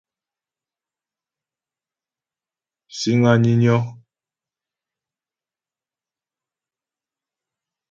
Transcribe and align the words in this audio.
Síŋ 2.97 3.21
á 3.31 3.33
nyə́nyɔ́. 3.41 3.79